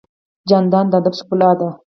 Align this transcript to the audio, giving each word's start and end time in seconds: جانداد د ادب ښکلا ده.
جانداد 0.49 0.85
د 0.91 0.93
ادب 0.99 1.13
ښکلا 1.19 1.51
ده. 1.59 1.69